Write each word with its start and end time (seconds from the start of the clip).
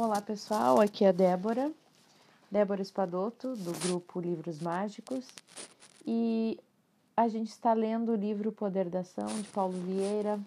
Olá 0.00 0.22
pessoal, 0.22 0.80
aqui 0.80 1.04
é 1.04 1.08
a 1.08 1.12
Débora, 1.12 1.72
Débora 2.48 2.80
Espadoto, 2.80 3.56
do 3.56 3.72
grupo 3.80 4.20
Livros 4.20 4.60
Mágicos, 4.60 5.26
e 6.06 6.56
a 7.16 7.26
gente 7.26 7.48
está 7.48 7.72
lendo 7.72 8.12
o 8.12 8.14
livro 8.14 8.52
Poder 8.52 8.88
da 8.88 9.00
Ação, 9.00 9.26
de 9.26 9.48
Paulo 9.48 9.72
Vieira. 9.72 10.38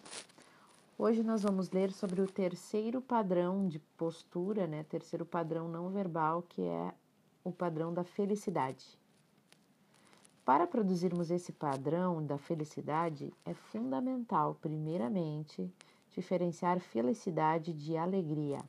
Hoje 0.97 1.21
nós 1.21 1.43
vamos 1.43 1.69
ler 1.69 1.91
sobre 1.91 2.21
o 2.21 2.27
terceiro 2.27 3.01
padrão 3.01 3.67
de 3.67 3.77
postura, 3.97 4.65
né? 4.67 4.85
Terceiro 4.85 5.25
padrão 5.25 5.67
não 5.67 5.89
verbal, 5.89 6.43
que 6.43 6.61
é 6.61 6.93
o 7.43 7.51
padrão 7.51 7.93
da 7.93 8.05
felicidade. 8.05 8.97
Para 10.45 10.65
produzirmos 10.65 11.29
esse 11.29 11.51
padrão 11.51 12.25
da 12.25 12.37
felicidade, 12.37 13.33
é 13.45 13.53
fundamental, 13.53 14.57
primeiramente, 14.61 15.69
diferenciar 16.15 16.79
felicidade 16.79 17.73
de 17.73 17.97
alegria. 17.97 18.63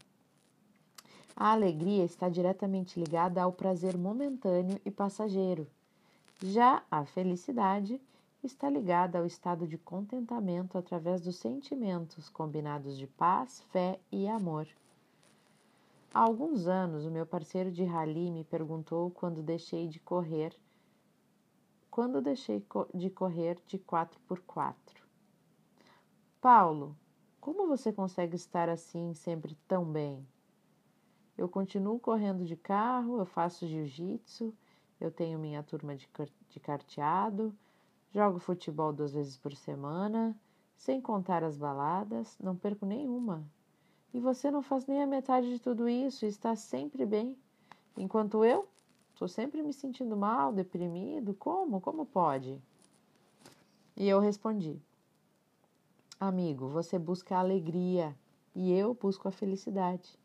A 1.36 1.52
alegria 1.52 2.04
está 2.04 2.28
diretamente 2.28 3.00
ligada 3.00 3.42
ao 3.42 3.52
prazer 3.52 3.96
momentâneo 3.96 4.80
e 4.84 4.90
passageiro. 4.90 5.66
Já 6.42 6.82
a 6.90 7.04
felicidade 7.04 8.00
está 8.42 8.68
ligada 8.68 9.18
ao 9.18 9.26
estado 9.26 9.66
de 9.66 9.78
contentamento 9.78 10.76
através 10.76 11.20
dos 11.22 11.36
sentimentos 11.36 12.28
combinados 12.28 12.98
de 12.98 13.06
paz, 13.06 13.62
fé 13.70 13.98
e 14.10 14.28
amor. 14.28 14.66
Há 16.12 16.20
alguns 16.20 16.66
anos, 16.66 17.06
o 17.06 17.10
meu 17.10 17.24
parceiro 17.24 17.70
de 17.70 17.84
rally 17.84 18.30
me 18.30 18.44
perguntou 18.44 19.10
quando 19.10 19.42
deixei 19.42 19.88
de 19.88 19.98
correr, 19.98 20.54
quando 21.90 22.20
deixei 22.20 22.62
de 22.92 23.08
correr 23.08 23.58
de 23.66 23.78
4x4. 23.78 24.74
Paulo, 26.40 26.96
como 27.40 27.66
você 27.66 27.92
consegue 27.92 28.36
estar 28.36 28.68
assim 28.68 29.14
sempre 29.14 29.56
tão 29.66 29.84
bem? 29.84 30.26
Eu 31.36 31.48
continuo 31.48 31.98
correndo 31.98 32.44
de 32.44 32.56
carro, 32.56 33.18
eu 33.18 33.26
faço 33.26 33.66
jiu-jitsu, 33.66 34.54
eu 35.00 35.10
tenho 35.10 35.38
minha 35.38 35.62
turma 35.62 35.96
de, 35.96 36.08
de 36.48 36.60
carteado, 36.60 37.54
jogo 38.12 38.38
futebol 38.38 38.92
duas 38.92 39.12
vezes 39.12 39.36
por 39.36 39.54
semana, 39.54 40.36
sem 40.76 41.00
contar 41.00 41.42
as 41.42 41.56
baladas, 41.56 42.36
não 42.38 42.56
perco 42.56 42.84
nenhuma. 42.84 43.44
E 44.12 44.20
você 44.20 44.50
não 44.50 44.62
faz 44.62 44.86
nem 44.86 45.02
a 45.02 45.06
metade 45.06 45.48
de 45.48 45.58
tudo 45.58 45.88
isso 45.88 46.24
e 46.24 46.28
está 46.28 46.54
sempre 46.54 47.06
bem, 47.06 47.36
enquanto 47.96 48.44
eu 48.44 48.68
estou 49.12 49.28
sempre 49.28 49.62
me 49.62 49.72
sentindo 49.72 50.16
mal, 50.16 50.52
deprimido. 50.52 51.34
Como? 51.34 51.80
Como 51.80 52.04
pode? 52.04 52.60
E 53.96 54.08
eu 54.08 54.20
respondi: 54.20 54.80
Amigo, 56.18 56.68
você 56.68 56.98
busca 56.98 57.36
a 57.36 57.40
alegria 57.40 58.16
e 58.54 58.72
eu 58.72 58.94
busco 58.94 59.28
a 59.28 59.32
felicidade. 59.32 60.18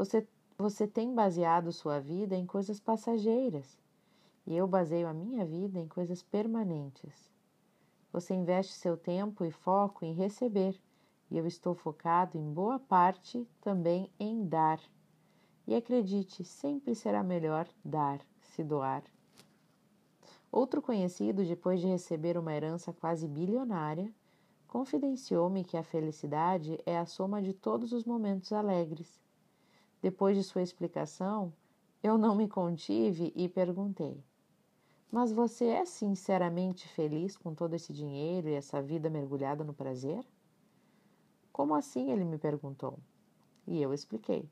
Você, 0.00 0.26
você 0.56 0.86
tem 0.86 1.14
baseado 1.14 1.70
sua 1.70 2.00
vida 2.00 2.34
em 2.34 2.46
coisas 2.46 2.80
passageiras 2.80 3.78
e 4.46 4.56
eu 4.56 4.66
baseio 4.66 5.06
a 5.06 5.12
minha 5.12 5.44
vida 5.44 5.78
em 5.78 5.86
coisas 5.86 6.22
permanentes. 6.22 7.30
Você 8.10 8.32
investe 8.32 8.72
seu 8.72 8.96
tempo 8.96 9.44
e 9.44 9.50
foco 9.50 10.02
em 10.02 10.14
receber 10.14 10.74
e 11.30 11.36
eu 11.36 11.46
estou 11.46 11.74
focado 11.74 12.38
em 12.38 12.50
boa 12.50 12.78
parte 12.78 13.46
também 13.60 14.10
em 14.18 14.42
dar. 14.42 14.80
E 15.66 15.74
acredite, 15.74 16.44
sempre 16.44 16.94
será 16.94 17.22
melhor 17.22 17.68
dar, 17.84 18.22
se 18.40 18.64
doar. 18.64 19.04
Outro 20.50 20.80
conhecido, 20.80 21.44
depois 21.44 21.78
de 21.78 21.88
receber 21.88 22.38
uma 22.38 22.54
herança 22.54 22.90
quase 22.90 23.28
bilionária, 23.28 24.10
confidenciou-me 24.66 25.62
que 25.62 25.76
a 25.76 25.82
felicidade 25.82 26.80
é 26.86 26.96
a 26.96 27.04
soma 27.04 27.42
de 27.42 27.52
todos 27.52 27.92
os 27.92 28.06
momentos 28.06 28.50
alegres 28.50 29.20
depois 30.02 30.36
de 30.36 30.42
sua 30.42 30.62
explicação, 30.62 31.52
eu 32.02 32.16
não 32.16 32.34
me 32.34 32.48
contive 32.48 33.32
e 33.36 33.48
perguntei: 33.48 34.22
Mas 35.12 35.32
você 35.32 35.66
é 35.66 35.84
sinceramente 35.84 36.88
feliz 36.88 37.36
com 37.36 37.54
todo 37.54 37.74
esse 37.74 37.92
dinheiro 37.92 38.48
e 38.48 38.54
essa 38.54 38.80
vida 38.80 39.10
mergulhada 39.10 39.62
no 39.62 39.74
prazer? 39.74 40.24
Como 41.52 41.74
assim? 41.74 42.10
Ele 42.10 42.24
me 42.24 42.38
perguntou. 42.38 42.98
E 43.66 43.80
eu 43.82 43.92
expliquei. 43.92 44.48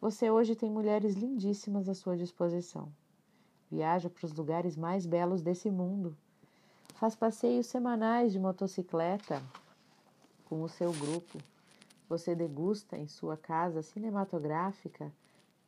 Você 0.00 0.30
hoje 0.30 0.56
tem 0.56 0.70
mulheres 0.70 1.14
lindíssimas 1.14 1.88
à 1.88 1.94
sua 1.94 2.16
disposição. 2.16 2.90
Viaja 3.70 4.10
para 4.10 4.26
os 4.26 4.32
lugares 4.32 4.76
mais 4.76 5.06
belos 5.06 5.42
desse 5.42 5.70
mundo. 5.70 6.16
Faz 6.94 7.14
passeios 7.14 7.66
semanais 7.66 8.32
de 8.32 8.38
motocicleta 8.38 9.42
com 10.46 10.62
o 10.62 10.68
seu 10.68 10.92
grupo 10.92 11.38
você 12.10 12.34
degusta 12.34 12.98
em 12.98 13.06
sua 13.06 13.36
casa 13.36 13.82
cinematográfica 13.82 15.12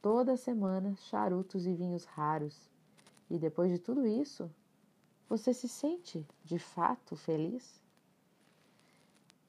toda 0.02 0.36
semana 0.36 0.96
charutos 0.96 1.68
e 1.68 1.72
vinhos 1.72 2.04
raros. 2.04 2.68
E 3.30 3.38
depois 3.38 3.70
de 3.70 3.78
tudo 3.78 4.04
isso, 4.04 4.50
você 5.28 5.54
se 5.54 5.68
sente 5.68 6.26
de 6.44 6.58
fato 6.58 7.14
feliz? 7.14 7.80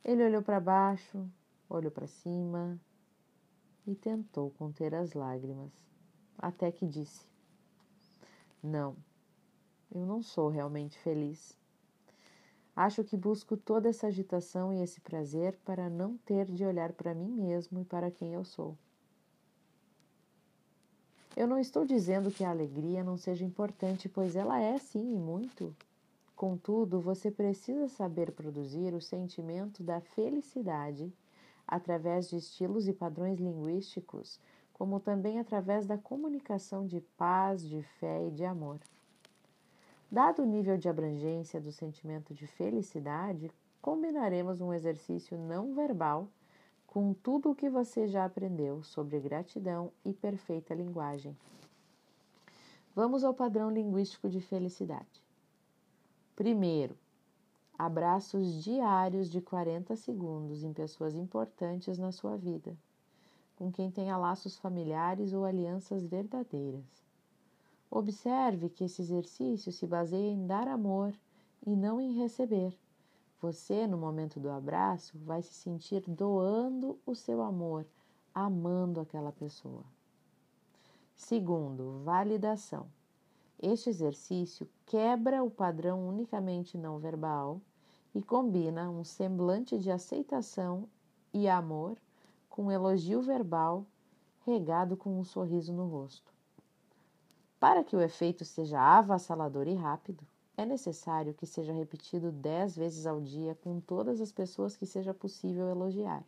Ele 0.06 0.24
olhou 0.24 0.44
para 0.44 0.59
baixo, 0.59 1.28
olhou 1.68 1.90
para 1.90 2.06
cima 2.06 2.80
e 3.88 3.96
tentou 3.96 4.52
conter 4.52 4.94
as 4.94 5.14
lágrimas, 5.14 5.72
até 6.38 6.72
que 6.72 6.86
disse: 6.86 7.25
Não, 8.62 8.96
eu 9.92 10.06
não 10.06 10.22
sou 10.22 10.48
realmente 10.48 11.00
feliz. 11.00 11.58
Acho 12.75 13.03
que 13.03 13.16
busco 13.16 13.56
toda 13.56 13.89
essa 13.89 14.07
agitação 14.07 14.73
e 14.73 14.81
esse 14.81 15.00
prazer 15.00 15.57
para 15.63 15.89
não 15.89 16.17
ter 16.17 16.45
de 16.45 16.66
olhar 16.66 16.91
para 16.94 17.13
mim 17.13 17.29
mesmo 17.29 17.79
e 17.79 17.85
para 17.85 18.09
quem 18.09 18.34
eu 18.34 18.44
sou. 18.44 18.75
Eu 21.35 21.47
não 21.47 21.59
estou 21.59 21.85
dizendo 21.85 22.31
que 22.31 22.44
a 22.44 22.50
alegria 22.50 23.03
não 23.03 23.17
seja 23.17 23.44
importante, 23.44 24.09
pois 24.09 24.35
ela 24.35 24.59
é 24.59 24.78
sim 24.78 25.16
e 25.16 25.19
muito. 25.19 25.75
Contudo, 26.35 27.00
você 27.00 27.31
precisa 27.31 27.88
saber 27.88 28.31
produzir 28.31 28.94
o 28.94 29.01
sentimento 29.01 29.83
da 29.83 30.01
felicidade 30.01 31.12
através 31.67 32.29
de 32.29 32.38
estilos 32.38 32.88
e 32.88 32.94
padrões 32.94 33.39
linguísticos, 33.39 34.39
como 34.73 35.00
também 35.00 35.39
através 35.39 35.85
da 35.85 35.97
comunicação 35.97 36.85
de 36.85 37.00
paz, 37.17 37.67
de 37.67 37.81
fé 37.81 38.28
e 38.28 38.31
de 38.31 38.44
amor. 38.44 38.79
Dado 40.13 40.44
o 40.44 40.46
nível 40.46 40.78
de 40.78 40.88
abrangência 40.88 41.59
do 41.59 41.72
sentimento 41.72 42.35
de 42.35 42.46
felicidade, 42.46 43.50
combinaremos 43.81 44.62
um 44.62 44.72
exercício 44.72 45.35
não 45.35 45.74
verbal 45.74 46.28
com 46.85 47.16
tudo 47.16 47.50
o 47.50 47.56
que 47.56 47.68
você 47.68 48.07
já 48.07 48.24
aprendeu 48.24 48.84
sobre 48.84 49.19
gratidão 49.19 49.91
e 50.06 50.13
perfeita 50.13 50.75
linguagem. 50.75 51.35
Vamos 52.94 53.24
ao 53.24 53.34
padrão 53.34 53.72
linguístico 53.72 54.29
de 54.29 54.40
felicidade. 54.40 55.24
Primeiro, 56.35 56.95
abraços 57.75 58.63
diários 58.63 59.31
de 59.31 59.41
40 59.41 59.95
segundos 59.95 60.63
em 60.63 60.74
pessoas 60.74 61.16
importantes 61.16 61.97
na 61.97 62.12
sua 62.12 62.38
vida, 62.38 62.78
com 63.56 63.72
quem 63.72 63.90
tenha 63.90 64.16
laços 64.16 64.59
familiares 64.59 65.34
ou 65.34 65.44
alianças 65.44 66.06
verdadeiras. 66.06 67.03
Observe 67.96 68.70
que 68.70 68.86
esse 68.86 69.04
exercício 69.04 69.72
se 69.72 69.86
baseia 69.86 70.31
em 70.31 70.48
dar 70.48 70.68
amor 70.68 71.14
e 71.64 71.76
não 71.76 72.02
em 72.02 72.14
receber. 72.14 72.76
Você, 73.40 73.86
no 73.86 74.00
momento 74.00 74.40
do 74.40 74.50
abraço, 74.50 75.16
vai 75.20 75.44
se 75.44 75.54
sentir 75.54 76.02
doando 76.08 76.98
o 77.06 77.14
seu 77.14 77.40
amor, 77.40 77.86
amando 78.34 79.00
aquela 79.00 79.31
pessoa. 79.31 79.84
Segundo, 81.16 82.02
validação. 82.04 82.88
Este 83.62 83.92
exercício 83.92 84.68
quebra 84.88 85.44
o 85.44 85.52
padrão 85.52 86.10
unicamente 86.10 86.80
não 86.80 86.98
verbal 86.98 87.62
e 88.16 88.24
combina 88.24 88.90
um 88.90 89.04
semblante 89.04 89.78
de 89.78 89.92
aceitação 89.92 90.90
e 91.31 91.48
amor 91.48 91.96
com 92.50 92.64
um 92.64 92.72
elogio 92.72 93.22
verbal 93.22 93.86
regado 94.48 94.98
com 94.98 95.19
um 95.19 95.24
sorriso 95.24 95.72
no 95.72 95.88
rosto. 95.88 96.32
Para 97.63 97.81
que 97.81 97.95
o 97.95 98.01
efeito 98.01 98.44
seja 98.44 98.77
avassalador 98.77 99.69
e 99.69 99.74
rápido, 99.74 100.21
é 100.57 100.65
necessário 100.65 101.33
que 101.33 101.45
seja 101.45 101.71
repetido 101.71 102.30
dez 102.30 102.75
vezes 102.75 103.06
ao 103.06 103.21
dia 103.21 103.57
com 103.63 103.80
todas 103.80 104.19
as 104.19 104.33
pessoas 104.33 104.75
que 104.75 104.86
seja 104.86 105.13
possível 105.13 105.69
elogiar. 105.69 106.25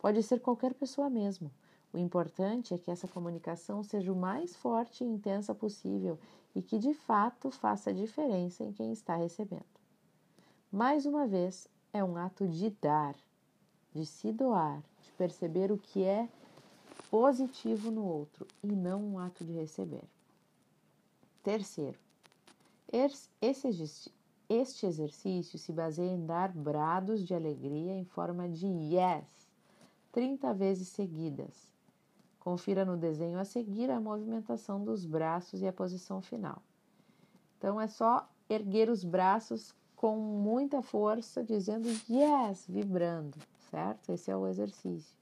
Pode 0.00 0.20
ser 0.20 0.40
qualquer 0.40 0.74
pessoa 0.74 1.08
mesmo. 1.08 1.48
O 1.92 1.96
importante 1.96 2.74
é 2.74 2.78
que 2.78 2.90
essa 2.90 3.06
comunicação 3.06 3.84
seja 3.84 4.12
o 4.12 4.16
mais 4.16 4.56
forte 4.56 5.04
e 5.04 5.06
intensa 5.06 5.54
possível 5.54 6.18
e 6.56 6.60
que 6.60 6.76
de 6.76 6.92
fato 6.92 7.48
faça 7.52 7.94
diferença 7.94 8.64
em 8.64 8.72
quem 8.72 8.90
está 8.90 9.14
recebendo. 9.14 9.62
Mais 10.72 11.06
uma 11.06 11.24
vez, 11.24 11.68
é 11.92 12.02
um 12.02 12.16
ato 12.16 12.48
de 12.48 12.68
dar, 12.82 13.14
de 13.94 14.04
se 14.04 14.32
doar, 14.32 14.82
de 15.04 15.12
perceber 15.12 15.70
o 15.70 15.78
que 15.78 16.02
é 16.02 16.28
positivo 17.12 17.92
no 17.92 18.04
outro 18.04 18.44
e 18.60 18.72
não 18.72 19.00
um 19.04 19.18
ato 19.20 19.44
de 19.44 19.52
receber. 19.52 20.02
Terceiro, 21.42 21.98
esse, 22.92 24.12
este 24.48 24.86
exercício 24.86 25.58
se 25.58 25.72
baseia 25.72 26.12
em 26.12 26.24
dar 26.24 26.52
brados 26.52 27.24
de 27.24 27.34
alegria 27.34 27.92
em 27.94 28.04
forma 28.04 28.48
de 28.48 28.66
yes, 28.66 29.50
30 30.12 30.54
vezes 30.54 30.88
seguidas. 30.88 31.72
Confira 32.38 32.84
no 32.84 32.96
desenho 32.96 33.38
a 33.38 33.44
seguir 33.44 33.90
a 33.90 34.00
movimentação 34.00 34.84
dos 34.84 35.04
braços 35.04 35.62
e 35.62 35.66
a 35.66 35.72
posição 35.72 36.20
final. 36.20 36.62
Então 37.58 37.80
é 37.80 37.88
só 37.88 38.28
erguer 38.48 38.88
os 38.88 39.04
braços 39.04 39.74
com 39.96 40.16
muita 40.16 40.82
força, 40.82 41.42
dizendo 41.44 41.88
yes, 42.10 42.66
vibrando, 42.68 43.38
certo? 43.70 44.10
Esse 44.10 44.30
é 44.30 44.36
o 44.36 44.46
exercício. 44.46 45.16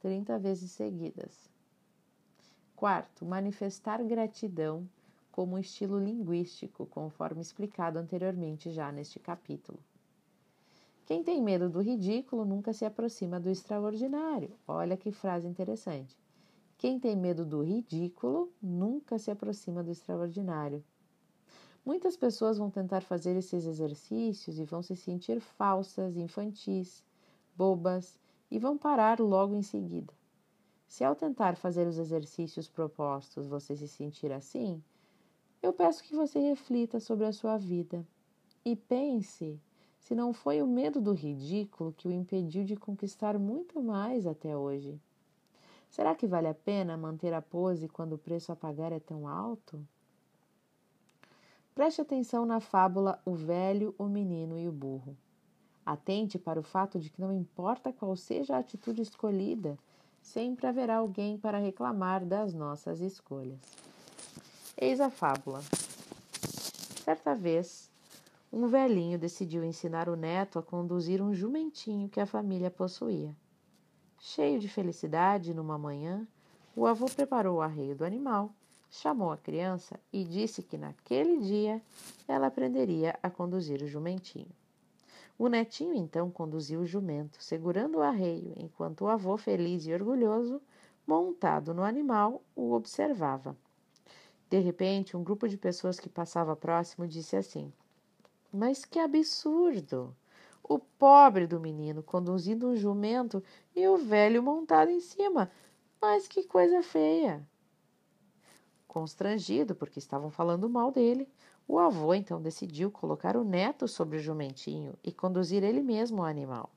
30 0.00 0.38
vezes 0.38 0.70
seguidas. 0.70 1.49
Quarto, 2.80 3.26
manifestar 3.26 4.02
gratidão 4.02 4.88
como 5.30 5.58
estilo 5.58 5.98
linguístico, 5.98 6.86
conforme 6.86 7.42
explicado 7.42 7.98
anteriormente 7.98 8.70
já 8.70 8.90
neste 8.90 9.20
capítulo. 9.20 9.78
Quem 11.04 11.22
tem 11.22 11.42
medo 11.42 11.68
do 11.68 11.82
ridículo 11.82 12.42
nunca 12.42 12.72
se 12.72 12.86
aproxima 12.86 13.38
do 13.38 13.50
extraordinário. 13.50 14.52
Olha 14.66 14.96
que 14.96 15.12
frase 15.12 15.46
interessante. 15.46 16.16
Quem 16.78 16.98
tem 16.98 17.14
medo 17.14 17.44
do 17.44 17.62
ridículo 17.62 18.50
nunca 18.62 19.18
se 19.18 19.30
aproxima 19.30 19.84
do 19.84 19.90
extraordinário. 19.90 20.82
Muitas 21.84 22.16
pessoas 22.16 22.56
vão 22.56 22.70
tentar 22.70 23.02
fazer 23.02 23.36
esses 23.36 23.66
exercícios 23.66 24.58
e 24.58 24.64
vão 24.64 24.82
se 24.82 24.96
sentir 24.96 25.38
falsas, 25.38 26.16
infantis, 26.16 27.04
bobas 27.54 28.18
e 28.50 28.58
vão 28.58 28.78
parar 28.78 29.20
logo 29.20 29.54
em 29.54 29.60
seguida. 29.60 30.18
Se 30.90 31.04
ao 31.04 31.14
tentar 31.14 31.56
fazer 31.56 31.86
os 31.86 31.98
exercícios 31.98 32.68
propostos 32.68 33.46
você 33.46 33.76
se 33.76 33.86
sentir 33.86 34.32
assim, 34.32 34.82
eu 35.62 35.72
peço 35.72 36.02
que 36.02 36.16
você 36.16 36.40
reflita 36.40 36.98
sobre 36.98 37.26
a 37.26 37.32
sua 37.32 37.56
vida 37.56 38.04
e 38.64 38.74
pense 38.74 39.60
se 40.00 40.16
não 40.16 40.32
foi 40.32 40.60
o 40.60 40.66
medo 40.66 41.00
do 41.00 41.12
ridículo 41.12 41.92
que 41.92 42.08
o 42.08 42.12
impediu 42.12 42.64
de 42.64 42.74
conquistar 42.74 43.38
muito 43.38 43.80
mais 43.80 44.26
até 44.26 44.56
hoje. 44.56 45.00
Será 45.88 46.12
que 46.12 46.26
vale 46.26 46.48
a 46.48 46.54
pena 46.54 46.96
manter 46.96 47.32
a 47.32 47.40
pose 47.40 47.86
quando 47.86 48.14
o 48.14 48.18
preço 48.18 48.50
a 48.50 48.56
pagar 48.56 48.90
é 48.90 48.98
tão 48.98 49.28
alto? 49.28 49.80
Preste 51.72 52.00
atenção 52.00 52.44
na 52.44 52.58
fábula 52.58 53.22
O 53.24 53.36
Velho, 53.36 53.94
o 53.96 54.06
Menino 54.06 54.58
e 54.58 54.68
o 54.68 54.72
Burro. 54.72 55.16
Atente 55.86 56.36
para 56.36 56.58
o 56.58 56.64
fato 56.64 56.98
de 56.98 57.10
que 57.10 57.20
não 57.20 57.32
importa 57.32 57.92
qual 57.92 58.16
seja 58.16 58.56
a 58.56 58.58
atitude 58.58 59.02
escolhida, 59.02 59.78
sempre 60.20 60.66
haverá 60.66 60.96
alguém 60.96 61.38
para 61.38 61.58
reclamar 61.58 62.24
das 62.24 62.54
nossas 62.54 63.00
escolhas. 63.00 63.58
Eis 64.76 65.00
a 65.00 65.10
fábula. 65.10 65.60
Certa 67.04 67.34
vez, 67.34 67.90
um 68.52 68.66
velhinho 68.66 69.18
decidiu 69.18 69.64
ensinar 69.64 70.08
o 70.08 70.16
neto 70.16 70.58
a 70.58 70.62
conduzir 70.62 71.20
um 71.20 71.34
jumentinho 71.34 72.08
que 72.08 72.20
a 72.20 72.26
família 72.26 72.70
possuía. 72.70 73.34
Cheio 74.18 74.58
de 74.58 74.68
felicidade, 74.68 75.54
numa 75.54 75.78
manhã, 75.78 76.26
o 76.76 76.86
avô 76.86 77.06
preparou 77.06 77.58
o 77.58 77.62
arreio 77.62 77.96
do 77.96 78.04
animal 78.04 78.54
chamou 78.90 79.30
a 79.30 79.36
criança 79.36 79.98
e 80.12 80.24
disse 80.24 80.62
que 80.62 80.76
naquele 80.76 81.38
dia 81.38 81.80
ela 82.26 82.48
aprenderia 82.48 83.16
a 83.22 83.30
conduzir 83.30 83.82
o 83.82 83.86
jumentinho. 83.86 84.50
O 85.40 85.48
netinho 85.48 85.94
então 85.94 86.30
conduziu 86.30 86.80
o 86.80 86.86
jumento, 86.86 87.42
segurando 87.42 87.96
o 87.96 88.02
arreio, 88.02 88.52
enquanto 88.58 89.06
o 89.06 89.08
avô, 89.08 89.38
feliz 89.38 89.86
e 89.86 89.94
orgulhoso, 89.94 90.60
montado 91.06 91.72
no 91.72 91.82
animal, 91.82 92.42
o 92.54 92.72
observava. 92.72 93.56
De 94.50 94.58
repente, 94.58 95.16
um 95.16 95.24
grupo 95.24 95.48
de 95.48 95.56
pessoas 95.56 95.98
que 95.98 96.10
passava 96.10 96.54
próximo 96.54 97.08
disse 97.08 97.36
assim: 97.36 97.72
Mas 98.52 98.84
que 98.84 98.98
absurdo! 98.98 100.14
O 100.62 100.78
pobre 100.78 101.46
do 101.46 101.58
menino 101.58 102.02
conduzindo 102.02 102.68
um 102.68 102.76
jumento 102.76 103.42
e 103.74 103.88
o 103.88 103.96
velho 103.96 104.42
montado 104.42 104.90
em 104.90 105.00
cima. 105.00 105.50
Mas 106.02 106.28
que 106.28 106.42
coisa 106.42 106.82
feia! 106.82 107.42
Constrangido, 108.86 109.74
porque 109.74 109.98
estavam 109.98 110.30
falando 110.30 110.68
mal 110.68 110.92
dele, 110.92 111.26
o 111.70 111.78
avô 111.78 112.12
então 112.12 112.42
decidiu 112.42 112.90
colocar 112.90 113.36
o 113.36 113.44
neto 113.44 113.86
sobre 113.86 114.16
o 114.16 114.20
jumentinho 114.20 114.94
e 115.04 115.12
conduzir 115.12 115.62
ele 115.62 115.80
mesmo 115.80 116.22
o 116.22 116.24
animal. 116.24 116.68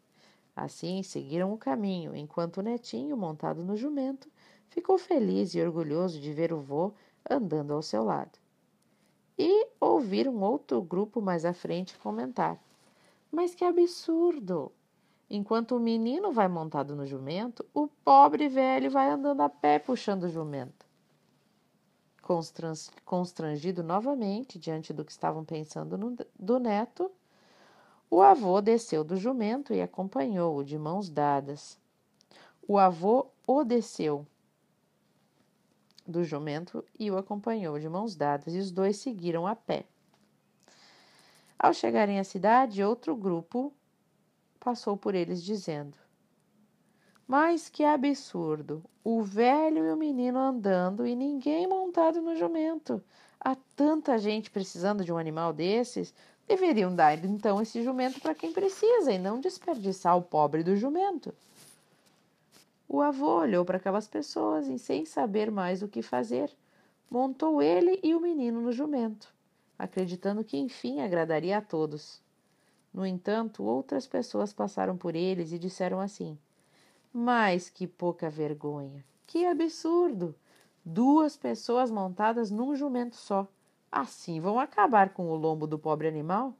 Assim 0.55 1.01
seguiram 1.01 1.51
o 1.51 1.57
caminho, 1.57 2.15
enquanto 2.15 2.57
o 2.57 2.61
netinho, 2.61 3.17
montado 3.17 3.63
no 3.63 3.75
jumento, 3.75 4.29
ficou 4.69 4.99
feliz 4.99 5.55
e 5.55 5.61
orgulhoso 5.61 6.19
de 6.19 6.31
ver 6.31 6.53
o 6.53 6.61
vô 6.61 6.93
andando 7.27 7.73
ao 7.73 7.81
seu 7.81 8.03
lado. 8.03 8.37
E 9.35 9.67
ouviram 9.79 10.39
outro 10.43 10.79
grupo 10.79 11.19
mais 11.19 11.43
à 11.43 11.53
frente 11.53 11.97
comentar: 11.97 12.61
Mas 13.31 13.55
que 13.55 13.65
absurdo! 13.65 14.71
Enquanto 15.27 15.75
o 15.75 15.79
menino 15.79 16.31
vai 16.31 16.47
montado 16.47 16.95
no 16.95 17.07
jumento, 17.07 17.65
o 17.73 17.87
pobre 17.87 18.47
velho 18.47 18.91
vai 18.91 19.09
andando 19.09 19.41
a 19.41 19.49
pé 19.49 19.79
puxando 19.79 20.25
o 20.25 20.29
jumento. 20.29 20.82
Constrangido 23.05 23.83
novamente 23.83 24.57
diante 24.57 24.93
do 24.93 25.03
que 25.03 25.11
estavam 25.11 25.43
pensando 25.43 25.97
no, 25.97 26.15
do 26.39 26.57
neto, 26.57 27.11
o 28.09 28.21
avô 28.21 28.61
desceu 28.61 29.03
do 29.03 29.17
jumento 29.17 29.73
e 29.73 29.81
acompanhou-o 29.81 30.63
de 30.63 30.77
mãos 30.77 31.09
dadas. 31.09 31.77
O 32.65 32.77
avô 32.77 33.27
o 33.45 33.63
desceu 33.63 34.25
do 36.07 36.23
jumento 36.23 36.83
e 36.97 37.09
o 37.11 37.17
acompanhou 37.17 37.79
de 37.79 37.89
mãos 37.89 38.15
dadas, 38.15 38.53
e 38.53 38.59
os 38.59 38.71
dois 38.71 38.97
seguiram 38.97 39.47
a 39.47 39.55
pé. 39.55 39.85
Ao 41.57 41.73
chegarem 41.73 42.19
à 42.19 42.23
cidade, 42.23 42.83
outro 42.83 43.15
grupo 43.15 43.73
passou 44.59 44.95
por 44.95 45.15
eles, 45.15 45.43
dizendo: 45.43 45.97
mas 47.27 47.69
que 47.69 47.83
absurdo! 47.83 48.83
O 49.03 49.21
velho 49.21 49.85
e 49.85 49.91
o 49.91 49.97
menino 49.97 50.39
andando 50.39 51.05
e 51.05 51.15
ninguém 51.15 51.67
montado 51.67 52.21
no 52.21 52.35
jumento. 52.35 53.03
Há 53.39 53.55
tanta 53.75 54.17
gente 54.17 54.49
precisando 54.49 55.03
de 55.03 55.11
um 55.11 55.17
animal 55.17 55.51
desses. 55.51 56.13
Deveriam 56.47 56.93
dar 56.95 57.23
então 57.23 57.61
esse 57.61 57.81
jumento 57.83 58.19
para 58.19 58.35
quem 58.35 58.51
precisa 58.53 59.11
e 59.11 59.17
não 59.17 59.39
desperdiçar 59.39 60.17
o 60.17 60.21
pobre 60.21 60.63
do 60.63 60.75
jumento. 60.75 61.33
O 62.87 63.01
avô 63.01 63.39
olhou 63.39 63.65
para 63.65 63.77
aquelas 63.77 64.07
pessoas 64.07 64.67
e, 64.67 64.77
sem 64.77 65.05
saber 65.05 65.49
mais 65.49 65.81
o 65.81 65.87
que 65.87 66.01
fazer, 66.01 66.51
montou 67.09 67.61
ele 67.61 67.99
e 68.03 68.13
o 68.13 68.19
menino 68.19 68.61
no 68.61 68.71
jumento, 68.71 69.33
acreditando 69.79 70.43
que 70.43 70.57
enfim 70.57 71.01
agradaria 71.01 71.57
a 71.57 71.61
todos. 71.61 72.21
No 72.93 73.05
entanto, 73.05 73.63
outras 73.63 74.05
pessoas 74.05 74.53
passaram 74.53 74.95
por 74.95 75.15
eles 75.15 75.51
e 75.51 75.57
disseram 75.57 75.99
assim: 75.99 76.37
mas 77.13 77.69
que 77.69 77.85
pouca 77.85 78.29
vergonha! 78.29 79.05
Que 79.27 79.45
absurdo! 79.45 80.35
Duas 80.83 81.37
pessoas 81.37 81.89
montadas 81.91 82.49
num 82.49 82.75
jumento 82.75 83.15
só. 83.15 83.47
Assim 83.91 84.39
vão 84.41 84.59
acabar 84.59 85.13
com 85.13 85.29
o 85.29 85.35
lombo 85.35 85.67
do 85.67 85.77
pobre 85.77 86.07
animal? 86.07 86.55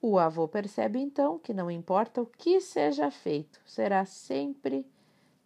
O 0.00 0.18
avô 0.18 0.46
percebe 0.46 1.00
então 1.00 1.38
que 1.38 1.54
não 1.54 1.70
importa 1.70 2.20
o 2.20 2.26
que 2.26 2.60
seja 2.60 3.10
feito, 3.10 3.60
será 3.64 4.04
sempre 4.04 4.86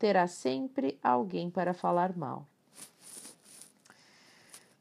terá 0.01 0.27
sempre 0.27 0.99
alguém 1.03 1.51
para 1.51 1.75
falar 1.75 2.17
mal. 2.17 2.49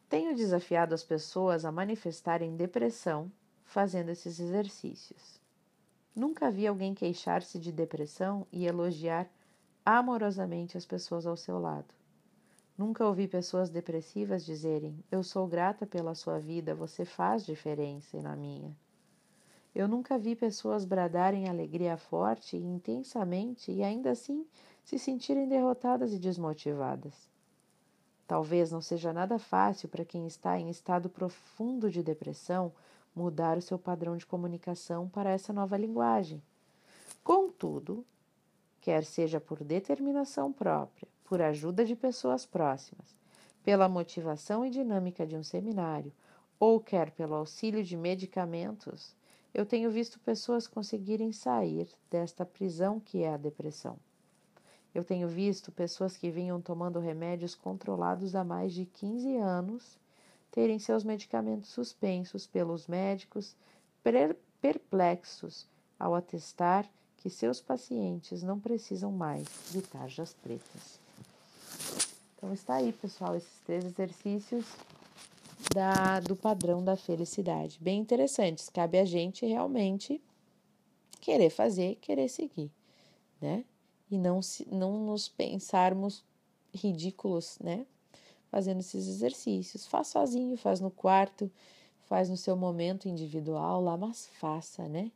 Tenho 0.10 0.34
desafiado 0.34 0.96
as 0.96 1.04
pessoas 1.04 1.66
a 1.66 1.72
manifestarem 1.74 2.56
depressão 2.56 3.30
fazendo 3.66 4.10
esses 4.10 4.40
exercícios. 4.40 5.39
Nunca 6.20 6.52
vi 6.52 6.68
alguém 6.68 6.94
queixar-se 6.94 7.58
de 7.58 7.72
depressão 7.72 8.46
e 8.52 8.66
elogiar 8.66 9.26
amorosamente 9.86 10.78
as 10.78 10.86
pessoas 10.86 11.26
ao 11.26 11.38
seu 11.38 11.58
lado. 11.58 11.94
Nunca 12.78 13.08
ouvi 13.08 13.26
pessoas 13.26 13.70
depressivas 13.70 14.44
dizerem: 14.44 15.02
Eu 15.10 15.24
sou 15.24 15.48
grata 15.48 15.88
pela 15.88 16.14
sua 16.14 16.38
vida, 16.38 16.76
você 16.76 17.06
faz 17.06 17.46
diferença 17.46 18.22
na 18.22 18.36
minha. 18.36 18.76
Eu 19.74 19.88
nunca 19.88 20.20
vi 20.20 20.36
pessoas 20.36 20.84
bradarem 20.84 21.48
alegria 21.48 21.96
forte 21.96 22.58
e 22.58 22.66
intensamente 22.66 23.72
e 23.72 23.82
ainda 23.82 24.12
assim 24.12 24.46
se 24.84 25.00
sentirem 25.00 25.48
derrotadas 25.48 26.12
e 26.12 26.20
desmotivadas. 26.20 27.30
Talvez 28.28 28.74
não 28.74 28.82
seja 28.82 29.14
nada 29.14 29.40
fácil 29.40 29.88
para 29.88 30.04
quem 30.04 30.28
está 30.28 30.60
em 30.60 30.70
estado 30.70 31.10
profundo 31.10 31.90
de 31.90 32.04
depressão 32.04 32.74
mudar 33.16 33.58
o 33.58 33.62
seu 33.62 33.78
padrão 33.78 34.16
de 34.18 34.26
comunicação 34.26 35.08
para 35.10 35.30
essa 35.30 35.52
nova 35.52 35.78
linguagem. 35.78 36.42
Contudo, 37.24 38.06
quer 38.82 39.04
seja 39.04 39.40
por 39.40 39.64
determinação 39.64 40.52
própria, 40.52 41.08
por 41.26 41.42
ajuda 41.42 41.86
de 41.86 41.96
pessoas 41.96 42.46
próximas, 42.46 43.16
pela 43.64 43.90
motivação 43.90 44.66
e 44.66 44.70
dinâmica 44.70 45.28
de 45.28 45.36
um 45.36 45.44
seminário, 45.44 46.12
ou 46.60 46.80
quer 46.80 47.12
pelo 47.12 47.36
auxílio 47.36 47.84
de 47.84 47.96
medicamentos, 47.96 49.16
eu 49.54 49.66
tenho 49.66 49.90
visto 49.90 50.20
pessoas 50.20 50.68
conseguirem 50.68 51.32
sair 51.32 51.90
desta 52.10 52.46
prisão 52.46 53.00
que 53.00 53.24
é 53.24 53.34
a 53.34 53.38
depressão. 53.38 53.98
Eu 54.94 55.04
tenho 55.04 55.28
visto 55.28 55.72
pessoas 55.72 56.18
que 56.18 56.32
vinham 56.32 56.62
tomando 56.62 57.00
remédios 57.00 57.56
controlados 57.56 58.36
há 58.36 58.44
mais 58.44 58.74
de 58.74 58.86
15 58.86 59.38
anos 59.38 59.98
terem 60.52 60.80
seus 60.80 61.04
medicamentos 61.04 61.70
suspensos 61.70 62.48
pelos 62.48 62.88
médicos 62.88 63.56
perplexos 64.62 65.68
ao 65.98 66.16
atestar 66.16 66.90
que 67.18 67.30
seus 67.30 67.62
pacientes 67.62 68.42
não 68.42 68.60
precisam 68.60 69.12
mais 69.12 69.48
de 69.72 69.82
tarjas 69.82 70.34
pretas. 70.34 71.00
Então 72.36 72.54
está 72.54 72.76
aí, 72.76 72.94
pessoal, 72.94 73.36
esses 73.36 73.60
três 73.66 73.84
exercícios 73.84 74.66
da, 75.74 76.22
do 76.22 76.36
padrão 76.36 76.84
da 76.84 76.96
felicidade. 76.96 77.78
Bem 77.82 78.00
interessantes. 78.00 78.70
Cabe 78.70 78.98
a 78.98 79.06
gente 79.06 79.46
realmente 79.46 80.22
querer 81.20 81.50
fazer, 81.50 81.96
querer 81.96 82.30
seguir, 82.30 82.72
né? 83.42 83.66
E 84.10 84.18
não, 84.18 84.42
se, 84.42 84.68
não 84.72 85.06
nos 85.06 85.28
pensarmos 85.28 86.24
ridículos, 86.74 87.60
né? 87.60 87.86
Fazendo 88.50 88.80
esses 88.80 89.08
exercícios. 89.08 89.86
Faz 89.86 90.08
sozinho, 90.08 90.58
faz 90.58 90.80
no 90.80 90.90
quarto, 90.90 91.52
faz 92.08 92.30
no 92.30 92.38
seu 92.38 92.56
momento 92.56 93.08
individual 93.08 93.82
lá, 93.82 93.96
mas 93.96 94.28
faça, 94.40 94.88
né? 94.88 95.12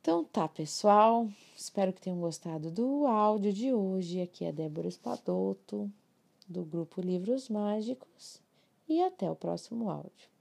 Então 0.00 0.24
tá, 0.24 0.46
pessoal. 0.46 1.28
Espero 1.56 1.92
que 1.92 2.00
tenham 2.00 2.20
gostado 2.20 2.70
do 2.70 3.06
áudio 3.06 3.52
de 3.52 3.72
hoje. 3.72 4.20
Aqui 4.20 4.44
é 4.44 4.52
Débora 4.52 4.88
Espadoto, 4.88 5.90
do 6.46 6.62
grupo 6.62 7.00
Livros 7.00 7.48
Mágicos, 7.48 8.40
e 8.88 9.02
até 9.02 9.30
o 9.30 9.36
próximo 9.36 9.88
áudio. 9.88 10.33